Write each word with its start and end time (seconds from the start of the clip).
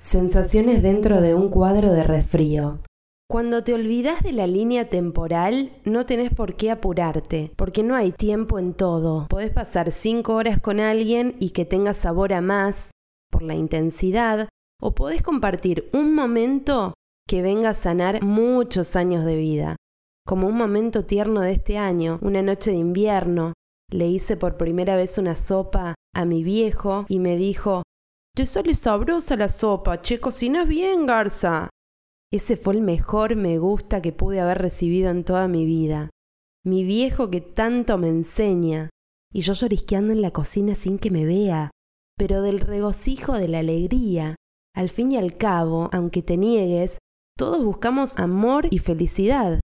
Sensaciones 0.00 0.80
dentro 0.80 1.20
de 1.20 1.34
un 1.34 1.48
cuadro 1.48 1.92
de 1.92 2.04
resfrío. 2.04 2.78
Cuando 3.28 3.64
te 3.64 3.74
olvidas 3.74 4.22
de 4.22 4.30
la 4.30 4.46
línea 4.46 4.88
temporal, 4.88 5.72
no 5.84 6.06
tenés 6.06 6.32
por 6.32 6.54
qué 6.54 6.70
apurarte, 6.70 7.52
porque 7.56 7.82
no 7.82 7.96
hay 7.96 8.12
tiempo 8.12 8.60
en 8.60 8.74
todo. 8.74 9.26
Podés 9.28 9.50
pasar 9.50 9.90
cinco 9.90 10.36
horas 10.36 10.60
con 10.60 10.78
alguien 10.78 11.34
y 11.40 11.50
que 11.50 11.64
tenga 11.64 11.94
sabor 11.94 12.32
a 12.32 12.40
más, 12.40 12.92
por 13.28 13.42
la 13.42 13.56
intensidad, 13.56 14.48
o 14.80 14.94
podés 14.94 15.20
compartir 15.20 15.88
un 15.92 16.14
momento 16.14 16.94
que 17.26 17.42
venga 17.42 17.70
a 17.70 17.74
sanar 17.74 18.22
muchos 18.22 18.94
años 18.94 19.24
de 19.24 19.34
vida. 19.34 19.76
Como 20.24 20.46
un 20.46 20.56
momento 20.56 21.06
tierno 21.06 21.40
de 21.40 21.50
este 21.50 21.76
año, 21.76 22.20
una 22.22 22.40
noche 22.40 22.70
de 22.70 22.76
invierno, 22.76 23.52
le 23.90 24.06
hice 24.06 24.36
por 24.36 24.56
primera 24.56 24.94
vez 24.94 25.18
una 25.18 25.34
sopa 25.34 25.96
a 26.14 26.24
mi 26.24 26.44
viejo 26.44 27.04
y 27.08 27.18
me 27.18 27.36
dijo, 27.36 27.82
te 28.38 28.46
sale 28.46 28.76
sabrosa 28.76 29.34
la 29.34 29.48
sopa, 29.48 30.00
che, 30.00 30.20
cocinas 30.20 30.68
bien, 30.68 31.06
Garza. 31.06 31.68
Ese 32.32 32.56
fue 32.56 32.74
el 32.74 32.82
mejor 32.82 33.34
me 33.34 33.58
gusta 33.58 34.00
que 34.00 34.12
pude 34.12 34.38
haber 34.38 34.58
recibido 34.58 35.10
en 35.10 35.24
toda 35.24 35.48
mi 35.48 35.66
vida. 35.66 36.08
Mi 36.64 36.84
viejo 36.84 37.30
que 37.30 37.40
tanto 37.40 37.98
me 37.98 38.06
enseña, 38.06 38.90
y 39.34 39.40
yo 39.40 39.54
llorisqueando 39.54 40.12
en 40.12 40.22
la 40.22 40.30
cocina 40.30 40.76
sin 40.76 41.00
que 41.00 41.10
me 41.10 41.24
vea, 41.24 41.72
pero 42.16 42.40
del 42.40 42.60
regocijo 42.60 43.32
de 43.32 43.48
la 43.48 43.58
alegría. 43.58 44.36
Al 44.72 44.88
fin 44.88 45.10
y 45.10 45.16
al 45.16 45.36
cabo, 45.36 45.90
aunque 45.92 46.22
te 46.22 46.36
niegues, 46.36 46.98
todos 47.36 47.64
buscamos 47.64 48.20
amor 48.20 48.68
y 48.70 48.78
felicidad. 48.78 49.58